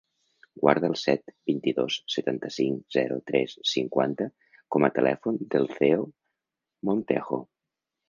Guarda 0.61 0.87
el 0.91 0.95
set, 1.01 1.33
vint-i-dos, 1.49 1.97
setanta-cinc, 2.13 2.81
zero, 2.97 3.19
tres, 3.33 3.55
cinquanta 3.75 4.29
com 4.77 4.89
a 4.89 4.93
telèfon 4.99 5.41
del 5.55 5.73
Theo 5.79 6.13
Montejo. 6.93 7.45